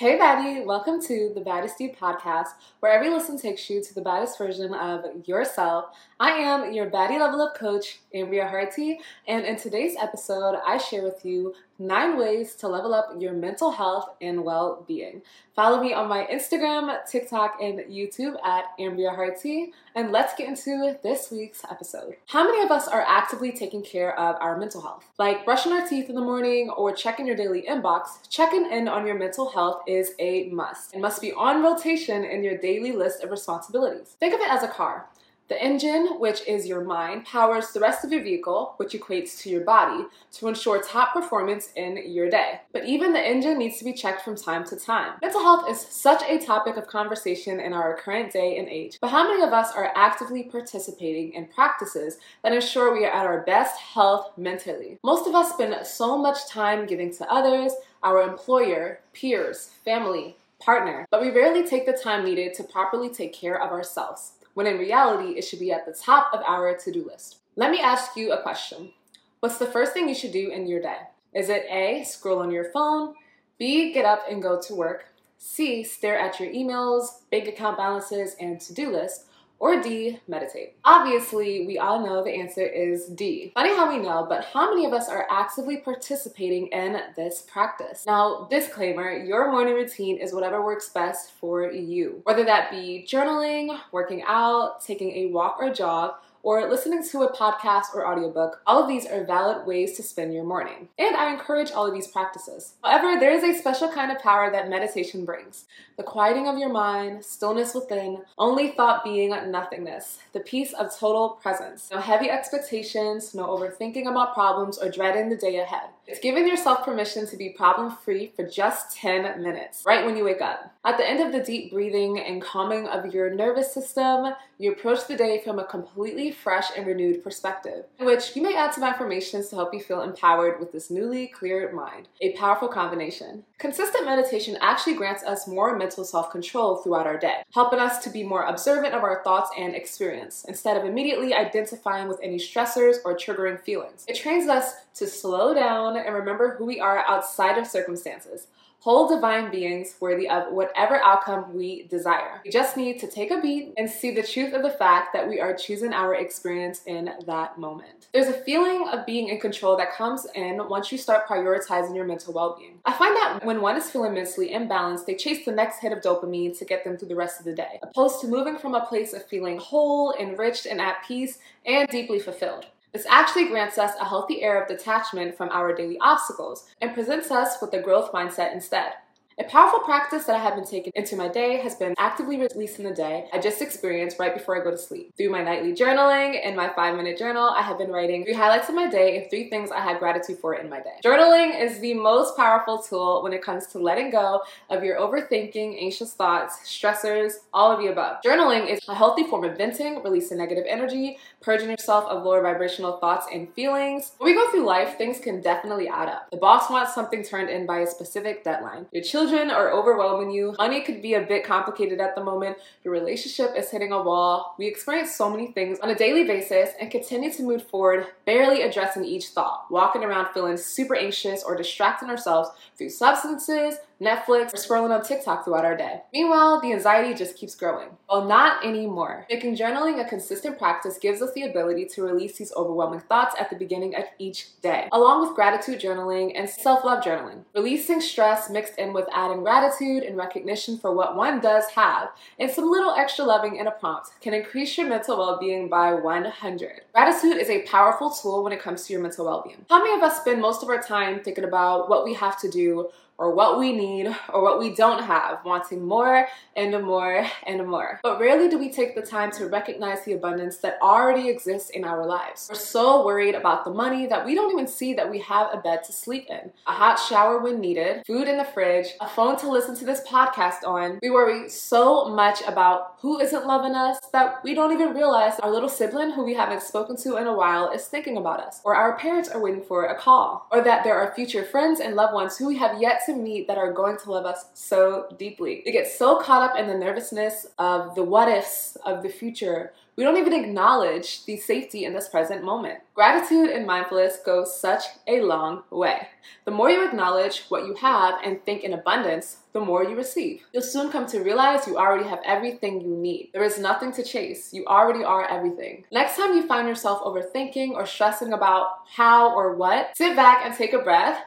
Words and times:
Hey, 0.00 0.16
baddie! 0.16 0.64
Welcome 0.64 1.02
to 1.08 1.30
the 1.34 1.42
Baddest 1.42 1.78
You 1.78 1.90
podcast, 1.90 2.52
where 2.80 2.90
every 2.90 3.10
listen 3.10 3.36
takes 3.36 3.68
you 3.68 3.84
to 3.84 3.94
the 3.94 4.00
baddest 4.00 4.38
version 4.38 4.72
of 4.72 5.04
yourself. 5.28 5.94
I 6.18 6.30
am 6.30 6.72
your 6.72 6.90
baddie 6.90 7.20
level 7.20 7.42
up 7.42 7.54
coach, 7.54 8.00
Ambria 8.14 8.48
Hartie, 8.48 9.00
and 9.26 9.44
in 9.44 9.56
today's 9.56 9.96
episode, 10.00 10.58
I 10.66 10.78
share 10.78 11.02
with 11.02 11.24
you 11.24 11.54
nine 11.78 12.18
ways 12.18 12.54
to 12.56 12.68
level 12.68 12.92
up 12.92 13.14
your 13.18 13.32
mental 13.32 13.70
health 13.70 14.10
and 14.20 14.44
well 14.44 14.84
being. 14.86 15.22
Follow 15.56 15.82
me 15.82 15.92
on 15.92 16.08
my 16.08 16.26
Instagram, 16.30 16.96
TikTok, 17.10 17.56
and 17.60 17.80
YouTube 17.80 18.36
at 18.44 18.66
Ambria 18.78 19.14
Hartie, 19.14 19.72
and 19.94 20.12
let's 20.12 20.34
get 20.34 20.48
into 20.48 20.98
this 21.02 21.30
week's 21.30 21.62
episode. 21.70 22.16
How 22.26 22.44
many 22.44 22.62
of 22.62 22.70
us 22.70 22.86
are 22.86 23.04
actively 23.06 23.52
taking 23.52 23.82
care 23.82 24.18
of 24.18 24.36
our 24.40 24.58
mental 24.58 24.82
health? 24.82 25.04
Like 25.18 25.44
brushing 25.44 25.72
our 25.72 25.86
teeth 25.86 26.08
in 26.08 26.14
the 26.14 26.20
morning 26.20 26.70
or 26.70 26.92
checking 26.92 27.26
your 27.26 27.36
daily 27.36 27.62
inbox, 27.68 28.28
checking 28.28 28.70
in 28.70 28.88
on 28.88 29.06
your 29.06 29.18
mental 29.18 29.50
health 29.50 29.82
is 29.86 30.12
a 30.18 30.48
must. 30.50 30.94
It 30.94 31.00
must 31.00 31.20
be 31.20 31.32
on 31.32 31.62
rotation 31.62 32.24
in 32.24 32.44
your 32.44 32.58
daily 32.58 32.92
list 32.92 33.22
of 33.22 33.30
responsibilities. 33.30 34.16
Think 34.20 34.34
of 34.34 34.40
it 34.40 34.50
as 34.50 34.62
a 34.62 34.68
car. 34.68 35.08
The 35.50 35.60
engine, 35.60 36.20
which 36.20 36.46
is 36.46 36.68
your 36.68 36.84
mind, 36.84 37.24
powers 37.24 37.72
the 37.72 37.80
rest 37.80 38.04
of 38.04 38.12
your 38.12 38.22
vehicle, 38.22 38.74
which 38.76 38.92
equates 38.92 39.36
to 39.40 39.50
your 39.50 39.62
body, 39.62 40.06
to 40.34 40.46
ensure 40.46 40.80
top 40.80 41.12
performance 41.12 41.70
in 41.74 42.12
your 42.12 42.30
day. 42.30 42.60
But 42.72 42.84
even 42.84 43.12
the 43.12 43.18
engine 43.18 43.58
needs 43.58 43.76
to 43.78 43.84
be 43.84 43.92
checked 43.92 44.22
from 44.22 44.36
time 44.36 44.64
to 44.66 44.76
time. 44.76 45.14
Mental 45.20 45.42
health 45.42 45.68
is 45.68 45.80
such 45.80 46.22
a 46.22 46.38
topic 46.38 46.76
of 46.76 46.86
conversation 46.86 47.58
in 47.58 47.72
our 47.72 47.96
current 47.96 48.32
day 48.32 48.58
and 48.58 48.68
age, 48.68 48.98
but 49.00 49.10
how 49.10 49.26
many 49.26 49.42
of 49.42 49.52
us 49.52 49.72
are 49.72 49.92
actively 49.96 50.44
participating 50.44 51.32
in 51.32 51.46
practices 51.46 52.18
that 52.44 52.52
ensure 52.52 52.92
we 52.92 53.04
are 53.04 53.10
at 53.10 53.26
our 53.26 53.40
best 53.40 53.76
health 53.80 54.30
mentally? 54.36 55.00
Most 55.02 55.26
of 55.26 55.34
us 55.34 55.50
spend 55.50 55.84
so 55.84 56.16
much 56.16 56.48
time 56.48 56.86
giving 56.86 57.12
to 57.14 57.28
others, 57.28 57.72
our 58.04 58.22
employer, 58.22 59.00
peers, 59.12 59.72
family, 59.84 60.36
partner, 60.60 61.08
but 61.10 61.20
we 61.20 61.30
rarely 61.30 61.66
take 61.66 61.86
the 61.86 61.92
time 61.92 62.24
needed 62.24 62.54
to 62.54 62.62
properly 62.62 63.08
take 63.08 63.32
care 63.32 63.60
of 63.60 63.72
ourselves 63.72 64.34
when 64.54 64.66
in 64.66 64.78
reality, 64.78 65.38
it 65.38 65.42
should 65.42 65.60
be 65.60 65.72
at 65.72 65.86
the 65.86 65.92
top 65.92 66.30
of 66.32 66.40
our 66.46 66.76
to 66.76 66.92
do 66.92 67.06
list. 67.06 67.38
Let 67.56 67.70
me 67.70 67.80
ask 67.80 68.16
you 68.16 68.32
a 68.32 68.42
question 68.42 68.92
What's 69.40 69.58
the 69.58 69.66
first 69.66 69.92
thing 69.92 70.08
you 70.08 70.14
should 70.14 70.32
do 70.32 70.50
in 70.50 70.66
your 70.66 70.82
day? 70.82 70.98
Is 71.34 71.48
it 71.48 71.64
A, 71.70 72.04
scroll 72.04 72.40
on 72.40 72.50
your 72.50 72.70
phone, 72.72 73.14
B, 73.58 73.92
get 73.92 74.04
up 74.04 74.24
and 74.30 74.42
go 74.42 74.60
to 74.60 74.74
work, 74.74 75.06
C, 75.38 75.82
stare 75.82 76.18
at 76.18 76.38
your 76.38 76.52
emails, 76.52 77.28
bank 77.30 77.48
account 77.48 77.78
balances, 77.78 78.36
and 78.38 78.60
to 78.60 78.74
do 78.74 78.90
list, 78.90 79.24
or 79.60 79.80
D, 79.82 80.18
meditate? 80.26 80.74
Obviously, 80.84 81.66
we 81.66 81.78
all 81.78 82.04
know 82.04 82.24
the 82.24 82.30
answer 82.30 82.66
is 82.66 83.06
D. 83.06 83.52
Funny 83.54 83.76
how 83.76 83.88
we 83.88 83.98
know, 83.98 84.26
but 84.26 84.46
how 84.46 84.70
many 84.70 84.86
of 84.86 84.94
us 84.94 85.08
are 85.08 85.26
actively 85.30 85.76
participating 85.76 86.66
in 86.68 86.98
this 87.14 87.42
practice? 87.42 88.04
Now, 88.06 88.48
disclaimer 88.50 89.12
your 89.12 89.52
morning 89.52 89.74
routine 89.74 90.16
is 90.16 90.32
whatever 90.32 90.64
works 90.64 90.88
best 90.88 91.32
for 91.32 91.70
you, 91.70 92.22
whether 92.24 92.42
that 92.44 92.70
be 92.70 93.06
journaling, 93.06 93.78
working 93.92 94.22
out, 94.26 94.82
taking 94.82 95.12
a 95.12 95.26
walk 95.26 95.58
or 95.60 95.72
jog 95.72 96.14
or 96.42 96.68
listening 96.68 97.04
to 97.10 97.22
a 97.22 97.32
podcast 97.32 97.94
or 97.94 98.06
audiobook, 98.06 98.60
all 98.66 98.82
of 98.82 98.88
these 98.88 99.06
are 99.06 99.24
valid 99.24 99.66
ways 99.66 99.96
to 99.96 100.02
spend 100.02 100.32
your 100.32 100.44
morning. 100.44 100.88
And 100.98 101.16
I 101.16 101.32
encourage 101.32 101.70
all 101.70 101.86
of 101.86 101.94
these 101.94 102.06
practices. 102.06 102.74
However, 102.82 103.18
there 103.18 103.32
is 103.32 103.44
a 103.44 103.58
special 103.58 103.90
kind 103.90 104.10
of 104.10 104.22
power 104.22 104.50
that 104.50 104.68
meditation 104.68 105.24
brings 105.24 105.66
the 105.96 106.02
quieting 106.02 106.48
of 106.48 106.56
your 106.56 106.70
mind, 106.70 107.22
stillness 107.22 107.74
within, 107.74 108.22
only 108.38 108.68
thought 108.68 109.04
being 109.04 109.30
nothingness, 109.50 110.18
the 110.32 110.40
peace 110.40 110.72
of 110.72 110.96
total 110.96 111.38
presence. 111.42 111.90
No 111.92 111.98
heavy 111.98 112.30
expectations, 112.30 113.34
no 113.34 113.46
overthinking 113.46 114.10
about 114.10 114.32
problems 114.32 114.78
or 114.78 114.90
dreading 114.90 115.28
the 115.28 115.36
day 115.36 115.58
ahead. 115.58 115.90
It's 116.10 116.18
giving 116.18 116.48
yourself 116.48 116.84
permission 116.84 117.24
to 117.28 117.36
be 117.36 117.50
problem 117.50 117.96
free 118.02 118.32
for 118.34 118.44
just 118.44 118.96
10 118.96 119.40
minutes, 119.40 119.84
right 119.86 120.04
when 120.04 120.16
you 120.16 120.24
wake 120.24 120.40
up. 120.40 120.74
At 120.84 120.96
the 120.96 121.08
end 121.08 121.20
of 121.20 121.30
the 121.30 121.38
deep 121.38 121.70
breathing 121.70 122.18
and 122.18 122.42
calming 122.42 122.88
of 122.88 123.14
your 123.14 123.32
nervous 123.32 123.72
system, 123.72 124.34
you 124.58 124.72
approach 124.72 125.06
the 125.06 125.16
day 125.16 125.40
from 125.44 125.60
a 125.60 125.64
completely 125.64 126.32
fresh 126.32 126.66
and 126.76 126.84
renewed 126.84 127.22
perspective, 127.22 127.84
which 128.00 128.34
you 128.34 128.42
may 128.42 128.56
add 128.56 128.74
some 128.74 128.82
affirmations 128.82 129.48
to 129.48 129.56
help 129.56 129.72
you 129.72 129.80
feel 129.80 130.02
empowered 130.02 130.58
with 130.58 130.72
this 130.72 130.90
newly 130.90 131.28
cleared 131.28 131.72
mind. 131.72 132.08
A 132.20 132.32
powerful 132.32 132.66
combination. 132.66 133.44
Consistent 133.58 134.04
meditation 134.04 134.58
actually 134.60 134.96
grants 134.96 135.22
us 135.22 135.46
more 135.46 135.76
mental 135.76 136.02
self 136.02 136.32
control 136.32 136.76
throughout 136.76 137.06
our 137.06 137.18
day, 137.18 137.42
helping 137.54 137.78
us 137.78 138.02
to 138.02 138.10
be 138.10 138.24
more 138.24 138.46
observant 138.46 138.94
of 138.94 139.04
our 139.04 139.22
thoughts 139.22 139.50
and 139.56 139.74
experience 139.74 140.44
instead 140.48 140.76
of 140.76 140.84
immediately 140.84 141.34
identifying 141.34 142.08
with 142.08 142.18
any 142.22 142.38
stressors 142.38 142.96
or 143.04 143.16
triggering 143.16 143.60
feelings. 143.60 144.04
It 144.08 144.16
trains 144.16 144.48
us 144.48 144.72
to 144.94 145.06
slow 145.06 145.54
down 145.54 145.96
and 146.06 146.14
remember 146.14 146.56
who 146.56 146.64
we 146.64 146.80
are 146.80 147.04
outside 147.06 147.58
of 147.58 147.66
circumstances 147.66 148.46
whole 148.80 149.06
divine 149.06 149.50
beings 149.50 149.94
worthy 150.00 150.28
of 150.28 150.50
whatever 150.52 150.96
outcome 151.04 151.54
we 151.54 151.82
desire. 151.88 152.40
We 152.44 152.50
just 152.50 152.78
need 152.78 152.98
to 153.00 153.06
take 153.06 153.30
a 153.30 153.40
beat 153.40 153.74
and 153.76 153.88
see 153.88 154.10
the 154.10 154.22
truth 154.22 154.54
of 154.54 154.62
the 154.62 154.70
fact 154.70 155.12
that 155.12 155.28
we 155.28 155.38
are 155.38 155.54
choosing 155.54 155.92
our 155.92 156.14
experience 156.14 156.80
in 156.86 157.10
that 157.26 157.58
moment. 157.58 158.08
There's 158.14 158.28
a 158.28 158.32
feeling 158.32 158.88
of 158.88 159.04
being 159.04 159.28
in 159.28 159.38
control 159.38 159.76
that 159.76 159.92
comes 159.92 160.26
in 160.34 160.66
once 160.68 160.90
you 160.90 160.96
start 160.96 161.28
prioritizing 161.28 161.94
your 161.94 162.06
mental 162.06 162.32
well 162.32 162.56
being. 162.58 162.78
I 162.86 162.94
find 162.94 163.14
that 163.16 163.44
when 163.44 163.60
one 163.60 163.76
is 163.76 163.90
feeling 163.90 164.14
mentally 164.14 164.50
imbalanced, 164.50 165.04
they 165.04 165.14
chase 165.14 165.44
the 165.44 165.52
next 165.52 165.80
hit 165.80 165.92
of 165.92 166.00
dopamine 166.00 166.56
to 166.58 166.64
get 166.64 166.82
them 166.82 166.96
through 166.96 167.08
the 167.08 167.16
rest 167.16 167.38
of 167.38 167.44
the 167.44 167.54
day, 167.54 167.78
opposed 167.82 168.22
to 168.22 168.28
moving 168.28 168.56
from 168.56 168.74
a 168.74 168.86
place 168.86 169.12
of 169.12 169.26
feeling 169.26 169.58
whole, 169.58 170.14
enriched, 170.18 170.64
and 170.64 170.80
at 170.80 171.04
peace 171.06 171.38
and 171.66 171.86
deeply 171.88 172.18
fulfilled. 172.18 172.66
This 172.92 173.06
actually 173.08 173.48
grants 173.48 173.78
us 173.78 173.94
a 174.00 174.04
healthy 174.04 174.42
air 174.42 174.60
of 174.60 174.68
detachment 174.68 175.36
from 175.36 175.48
our 175.50 175.74
daily 175.74 175.98
obstacles 176.00 176.66
and 176.80 176.92
presents 176.92 177.30
us 177.30 177.56
with 177.60 177.72
a 177.74 177.80
growth 177.80 178.12
mindset 178.12 178.52
instead. 178.52 178.92
A 179.40 179.44
powerful 179.44 179.78
practice 179.78 180.24
that 180.24 180.36
I 180.36 180.38
have 180.38 180.54
been 180.54 180.66
taking 180.66 180.92
into 180.94 181.16
my 181.16 181.26
day 181.26 181.56
has 181.60 181.74
been 181.74 181.94
actively 181.96 182.36
releasing 182.36 182.84
the 182.84 182.92
day 182.92 183.26
I 183.32 183.38
just 183.38 183.62
experienced 183.62 184.18
right 184.18 184.34
before 184.34 184.60
I 184.60 184.62
go 184.62 184.70
to 184.70 184.76
sleep. 184.76 185.14
Through 185.16 185.30
my 185.30 185.42
nightly 185.42 185.72
journaling 185.72 186.38
and 186.44 186.54
my 186.54 186.68
five 186.76 186.94
minute 186.94 187.16
journal, 187.16 187.48
I 187.56 187.62
have 187.62 187.78
been 187.78 187.90
writing 187.90 188.22
three 188.22 188.34
highlights 188.34 188.68
of 188.68 188.74
my 188.74 188.90
day 188.90 189.16
and 189.16 189.30
three 189.30 189.48
things 189.48 189.70
I 189.70 189.80
had 189.80 189.98
gratitude 189.98 190.40
for 190.40 190.56
in 190.56 190.68
my 190.68 190.80
day. 190.80 190.96
Journaling 191.02 191.58
is 191.58 191.80
the 191.80 191.94
most 191.94 192.36
powerful 192.36 192.82
tool 192.82 193.22
when 193.22 193.32
it 193.32 193.42
comes 193.42 193.66
to 193.68 193.78
letting 193.78 194.10
go 194.10 194.42
of 194.68 194.84
your 194.84 194.98
overthinking, 194.98 195.82
anxious 195.82 196.12
thoughts, 196.12 196.58
stressors, 196.66 197.36
all 197.54 197.72
of 197.72 197.80
the 197.80 197.86
above. 197.86 198.18
Journaling 198.22 198.68
is 198.68 198.86
a 198.88 198.94
healthy 198.94 199.22
form 199.22 199.44
of 199.44 199.56
venting, 199.56 200.02
releasing 200.02 200.36
negative 200.36 200.64
energy, 200.68 201.16
purging 201.40 201.70
yourself 201.70 202.04
of 202.04 202.24
lower 202.24 202.42
vibrational 202.42 202.98
thoughts 202.98 203.26
and 203.32 203.50
feelings. 203.54 204.12
When 204.18 204.34
we 204.34 204.38
go 204.38 204.50
through 204.50 204.66
life, 204.66 204.98
things 204.98 205.18
can 205.18 205.40
definitely 205.40 205.88
add 205.88 206.10
up. 206.10 206.30
The 206.30 206.36
boss 206.36 206.68
wants 206.68 206.94
something 206.94 207.24
turned 207.24 207.48
in 207.48 207.64
by 207.64 207.78
a 207.78 207.86
specific 207.86 208.44
deadline. 208.44 208.84
Your 208.92 209.02
children 209.02 209.29
children 209.30 209.50
are 209.50 209.70
overwhelming 209.70 210.30
you. 210.30 210.54
Money 210.58 210.80
could 210.80 211.00
be 211.00 211.14
a 211.14 211.20
bit 211.20 211.44
complicated 211.44 212.00
at 212.00 212.14
the 212.14 212.24
moment. 212.24 212.56
Your 212.82 212.92
relationship 212.92 213.52
is 213.56 213.70
hitting 213.70 213.92
a 213.92 214.02
wall. 214.02 214.56
We 214.58 214.66
experience 214.66 215.14
so 215.14 215.30
many 215.30 215.52
things 215.52 215.78
on 215.80 215.90
a 215.90 215.94
daily 215.94 216.24
basis 216.24 216.70
and 216.80 216.90
continue 216.90 217.32
to 217.32 217.42
move 217.42 217.62
forward, 217.68 218.06
barely 218.26 218.62
addressing 218.62 219.04
each 219.04 219.28
thought, 219.28 219.66
walking 219.70 220.02
around 220.02 220.32
feeling 220.34 220.56
super 220.56 220.96
anxious 220.96 221.44
or 221.44 221.56
distracting 221.56 222.10
ourselves 222.10 222.50
through 222.76 222.90
substances, 222.90 223.76
Netflix, 224.00 224.54
or 224.54 224.56
scrolling 224.56 224.90
on 224.90 225.04
TikTok 225.04 225.44
throughout 225.44 225.64
our 225.64 225.76
day. 225.76 226.00
Meanwhile, 226.12 226.62
the 226.62 226.72
anxiety 226.72 227.12
just 227.12 227.36
keeps 227.36 227.54
growing. 227.54 227.88
Well, 228.08 228.24
not 228.24 228.64
anymore. 228.64 229.26
Making 229.28 229.56
journaling 229.56 230.04
a 230.04 230.08
consistent 230.08 230.58
practice 230.58 230.96
gives 230.98 231.20
us 231.20 231.32
the 231.34 231.42
ability 231.42 231.84
to 231.86 232.02
release 232.02 232.38
these 232.38 232.52
overwhelming 232.56 233.00
thoughts 233.00 233.36
at 233.38 233.50
the 233.50 233.56
beginning 233.56 233.94
of 233.94 234.04
each 234.18 234.58
day, 234.62 234.88
along 234.92 235.20
with 235.20 235.36
gratitude 235.36 235.80
journaling 235.80 236.32
and 236.34 236.48
self 236.48 236.82
love 236.82 237.04
journaling. 237.04 237.44
Releasing 237.54 238.00
stress 238.00 238.48
mixed 238.48 238.78
in 238.78 238.94
with 238.94 239.06
adding 239.12 239.42
gratitude 239.42 240.02
and 240.02 240.16
recognition 240.16 240.78
for 240.78 240.94
what 240.94 241.16
one 241.16 241.40
does 241.40 241.64
have, 241.70 242.10
and 242.38 242.50
some 242.50 242.70
little 242.70 242.94
extra 242.94 243.24
loving 243.24 243.56
in 243.56 243.66
a 243.66 243.70
prompt 243.70 244.10
can 244.20 244.34
increase 244.34 244.76
your 244.76 244.88
mental 244.88 245.18
well 245.18 245.38
being 245.38 245.68
by 245.68 245.92
100. 245.92 246.82
Gratitude 246.92 247.36
is 247.36 247.48
a 247.48 247.62
powerful 247.62 248.10
tool 248.10 248.42
when 248.42 248.52
it 248.52 248.60
comes 248.60 248.86
to 248.86 248.92
your 248.92 249.02
mental 249.02 249.26
well 249.26 249.42
being. 249.44 249.64
How 249.68 249.82
many 249.82 249.94
of 249.94 250.02
us 250.02 250.20
spend 250.20 250.40
most 250.40 250.62
of 250.62 250.68
our 250.68 250.82
time 250.82 251.20
thinking 251.20 251.44
about 251.44 251.88
what 251.88 252.04
we 252.04 252.14
have 252.14 252.40
to 252.40 252.50
do 252.50 252.88
or 253.20 253.34
what 253.34 253.58
we 253.58 253.72
need 253.72 254.06
or 254.32 254.42
what 254.42 254.58
we 254.58 254.74
don't 254.74 255.04
have, 255.04 255.44
wanting 255.44 255.86
more 255.86 256.26
and 256.56 256.82
more 256.82 257.26
and 257.46 257.66
more. 257.66 258.00
But 258.02 258.18
rarely 258.18 258.48
do 258.48 258.58
we 258.58 258.72
take 258.72 258.94
the 258.94 259.02
time 259.02 259.30
to 259.32 259.46
recognize 259.46 260.04
the 260.04 260.14
abundance 260.14 260.56
that 260.58 260.78
already 260.80 261.28
exists 261.28 261.68
in 261.68 261.84
our 261.84 262.06
lives. 262.06 262.48
We're 262.50 262.58
so 262.58 263.04
worried 263.04 263.34
about 263.34 263.64
the 263.64 263.72
money 263.72 264.06
that 264.06 264.24
we 264.24 264.34
don't 264.34 264.50
even 264.52 264.66
see 264.66 264.94
that 264.94 265.10
we 265.10 265.18
have 265.20 265.48
a 265.52 265.58
bed 265.58 265.84
to 265.84 265.92
sleep 265.92 266.26
in, 266.30 266.50
a 266.66 266.72
hot 266.72 266.96
shower 266.98 267.38
when 267.38 267.60
needed, 267.60 268.02
food 268.06 268.26
in 268.26 268.38
the 268.38 268.44
fridge, 268.44 268.86
a 269.00 269.08
phone 269.08 269.36
to 269.38 269.50
listen 269.50 269.76
to 269.76 269.84
this 269.84 270.00
podcast 270.08 270.66
on. 270.66 270.98
We 271.02 271.10
worry 271.10 271.50
so 271.50 272.08
much 272.08 272.40
about 272.46 272.94
who 273.00 273.20
isn't 273.20 273.46
loving 273.46 273.74
us 273.74 273.98
that 274.12 274.42
we 274.42 274.54
don't 274.54 274.72
even 274.72 274.94
realize 274.94 275.38
our 275.40 275.50
little 275.50 275.68
sibling 275.68 276.12
who 276.12 276.24
we 276.24 276.34
haven't 276.34 276.62
spoken 276.62 276.96
to 276.98 277.18
in 277.18 277.26
a 277.26 277.36
while 277.36 277.70
is 277.70 277.84
thinking 277.84 278.16
about 278.16 278.40
us, 278.40 278.62
or 278.64 278.74
our 278.74 278.96
parents 278.96 279.28
are 279.28 279.42
waiting 279.42 279.62
for 279.62 279.84
a 279.86 279.98
call, 279.98 280.46
or 280.50 280.62
that 280.62 280.84
there 280.84 280.94
are 280.94 281.14
future 281.14 281.44
friends 281.44 281.80
and 281.80 281.94
loved 281.94 282.14
ones 282.14 282.38
who 282.38 282.46
we 282.46 282.56
have 282.56 282.80
yet 282.80 283.02
to 283.04 283.09
to 283.10 283.16
meet 283.16 283.46
that 283.48 283.58
are 283.58 283.72
going 283.72 283.96
to 283.98 284.10
love 284.10 284.26
us 284.26 284.46
so 284.54 285.08
deeply. 285.18 285.62
We 285.64 285.72
get 285.72 285.88
so 285.88 286.20
caught 286.20 286.50
up 286.50 286.58
in 286.58 286.66
the 286.66 286.74
nervousness 286.74 287.46
of 287.58 287.94
the 287.94 288.04
what 288.04 288.28
ifs 288.28 288.76
of 288.84 289.02
the 289.02 289.08
future 289.08 289.72
we 290.00 290.04
don't 290.04 290.16
even 290.16 290.32
acknowledge 290.32 291.26
the 291.26 291.36
safety 291.36 291.84
in 291.84 291.92
this 291.92 292.08
present 292.08 292.42
moment. 292.42 292.78
Gratitude 292.94 293.50
and 293.50 293.66
mindfulness 293.66 294.16
go 294.24 294.46
such 294.46 294.84
a 295.06 295.20
long 295.20 295.64
way. 295.70 296.08
The 296.46 296.52
more 296.52 296.70
you 296.70 296.88
acknowledge 296.88 297.42
what 297.50 297.66
you 297.66 297.74
have 297.74 298.14
and 298.24 298.42
think 298.46 298.64
in 298.64 298.72
abundance, 298.72 299.38
the 299.52 299.60
more 299.60 299.84
you 299.84 299.94
receive. 299.94 300.42
You'll 300.54 300.62
soon 300.62 300.90
come 300.90 301.06
to 301.08 301.20
realize 301.20 301.66
you 301.66 301.76
already 301.76 302.08
have 302.08 302.20
everything 302.24 302.80
you 302.80 302.96
need. 302.96 303.28
There 303.34 303.44
is 303.44 303.58
nothing 303.58 303.92
to 303.92 304.02
chase. 304.02 304.54
You 304.54 304.64
already 304.64 305.04
are 305.04 305.28
everything. 305.28 305.84
Next 305.92 306.16
time 306.16 306.34
you 306.34 306.46
find 306.46 306.66
yourself 306.66 307.02
overthinking 307.02 307.72
or 307.72 307.84
stressing 307.84 308.32
about 308.32 308.78
how 308.90 309.34
or 309.34 309.54
what, 309.54 309.94
sit 309.98 310.16
back 310.16 310.46
and 310.46 310.54
take 310.54 310.72
a 310.72 310.78
breath. 310.78 311.22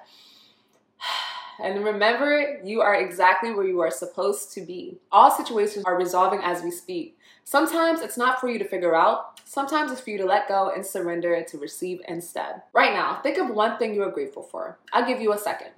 And 1.62 1.84
remember, 1.84 2.60
you 2.64 2.82
are 2.82 2.96
exactly 2.96 3.54
where 3.54 3.68
you 3.68 3.80
are 3.82 3.92
supposed 3.92 4.52
to 4.54 4.62
be. 4.62 4.98
All 5.12 5.30
situations 5.30 5.86
are 5.86 5.98
resolving 5.98 6.40
as 6.42 6.64
we 6.64 6.72
speak. 6.72 7.18
Sometimes 7.44 8.02
it's 8.02 8.18
not 8.18 8.40
for 8.40 8.50
you 8.50 8.58
to 8.58 8.68
figure 8.68 8.96
out, 8.96 9.40
sometimes 9.46 9.92
it's 9.92 10.02
for 10.02 10.10
you 10.10 10.18
to 10.18 10.26
let 10.26 10.48
go 10.48 10.72
and 10.74 10.86
surrender 10.86 11.44
to 11.44 11.58
receive 11.58 12.02
instead. 12.08 12.64
Right 12.74 12.94
now, 12.94 13.20
think 13.22 13.38
of 13.38 13.50
one 13.50 13.78
thing 13.78 13.94
you 13.94 14.04
are 14.04 14.12
grateful 14.12 14.44
for. 14.44 14.80
I'll 14.92 15.06
give 15.06 15.22
you 15.22 15.34
a 15.34 15.38
second. 15.38 15.72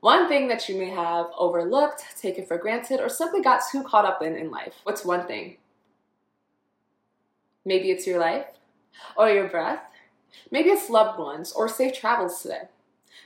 One 0.00 0.28
thing 0.28 0.46
that 0.48 0.68
you 0.68 0.78
may 0.78 0.90
have 0.90 1.26
overlooked, 1.36 2.04
taken 2.20 2.46
for 2.46 2.58
granted, 2.58 3.00
or 3.00 3.08
simply 3.08 3.42
got 3.42 3.62
too 3.70 3.82
caught 3.82 4.04
up 4.04 4.22
in 4.22 4.36
in 4.36 4.50
life. 4.50 4.74
What's 4.84 5.04
one 5.04 5.26
thing? 5.26 5.56
Maybe 7.64 7.90
it's 7.90 8.06
your 8.06 8.20
life, 8.20 8.46
or 9.16 9.30
your 9.30 9.48
breath. 9.48 9.80
Maybe 10.50 10.68
it's 10.68 10.90
loved 10.90 11.18
ones, 11.18 11.52
or 11.52 11.68
safe 11.68 11.94
travels 11.94 12.40
today. 12.40 12.68